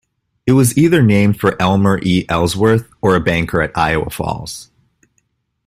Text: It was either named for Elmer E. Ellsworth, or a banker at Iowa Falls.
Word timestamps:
It 0.47 0.53
was 0.53 0.75
either 0.79 1.03
named 1.03 1.39
for 1.39 1.61
Elmer 1.61 1.99
E. 2.01 2.25
Ellsworth, 2.27 2.89
or 3.03 3.15
a 3.15 3.19
banker 3.19 3.61
at 3.61 3.77
Iowa 3.77 4.09
Falls. 4.09 4.71